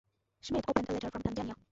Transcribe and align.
Schmidt 0.41 0.67
opens 0.67 0.89
a 0.89 0.93
letter 0.93 1.11
from 1.11 1.21
Tanzania. 1.21 1.53